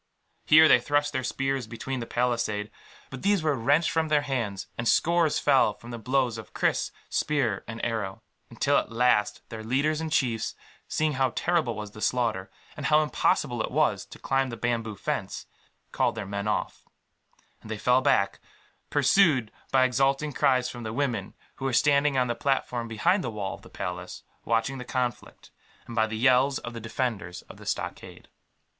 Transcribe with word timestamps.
Here 0.47 0.67
they 0.67 0.79
thrust 0.79 1.13
their 1.13 1.23
spears 1.23 1.67
between 1.67 1.99
the 1.99 2.07
palisade; 2.07 2.71
but 3.11 3.21
these 3.21 3.43
were 3.43 3.53
wrenched 3.55 3.91
from 3.91 4.07
their 4.07 4.23
hands, 4.23 4.65
and 4.75 4.87
scores 4.87 5.37
fell 5.37 5.75
from 5.75 5.91
the 5.91 5.99
blows 5.99 6.39
of 6.39 6.55
kris, 6.55 6.91
spear, 7.07 7.63
and 7.67 7.85
arrow; 7.85 8.23
until 8.49 8.77
at 8.79 8.91
last 8.91 9.43
their 9.49 9.63
leaders 9.63 10.01
and 10.01 10.11
chiefs, 10.11 10.55
seeing 10.87 11.13
how 11.13 11.29
terrible 11.35 11.75
was 11.75 11.91
the 11.91 12.01
slaughter, 12.01 12.49
and 12.75 12.87
how 12.87 13.03
impossible 13.03 13.61
it 13.61 13.69
was 13.69 14.03
to 14.07 14.17
climb 14.17 14.49
the 14.49 14.57
bamboo 14.57 14.95
fence, 14.95 15.45
called 15.91 16.15
their 16.15 16.25
men 16.25 16.47
off; 16.47 16.83
and 17.61 17.69
they 17.69 17.77
fell 17.77 18.01
back, 18.01 18.39
pursued 18.89 19.51
by 19.71 19.83
exulting 19.85 20.33
cries 20.33 20.67
from 20.67 20.81
the 20.81 20.91
women, 20.93 21.35
who 21.57 21.65
were 21.65 21.73
standing 21.73 22.17
on 22.17 22.25
the 22.25 22.33
platform 22.33 22.87
behind 22.87 23.23
the 23.23 23.29
wall 23.29 23.53
of 23.53 23.61
the 23.61 23.69
palace, 23.69 24.23
watching 24.45 24.79
the 24.79 24.83
conflict, 24.83 25.51
and 25.85 25.95
by 25.95 26.07
the 26.07 26.17
yells 26.17 26.57
of 26.57 26.73
the 26.73 26.81
defenders 26.81 27.43
of 27.43 27.57
the 27.57 27.67
stockade. 27.67 28.29